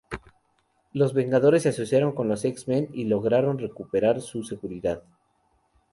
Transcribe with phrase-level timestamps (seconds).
[0.93, 5.03] Los Vengadores se asociaron con los X-Men y lograron recuperar su seguridad.